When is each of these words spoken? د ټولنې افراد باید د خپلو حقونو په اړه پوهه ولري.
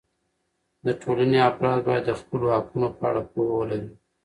د 0.85 0.87
ټولنې 1.01 1.39
افراد 1.49 1.79
باید 1.87 2.03
د 2.07 2.11
خپلو 2.19 2.45
حقونو 2.55 2.87
په 2.97 3.03
اړه 3.09 3.21
پوهه 3.31 3.53
ولري. 3.57 3.89